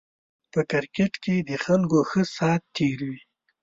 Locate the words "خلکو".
1.63-1.99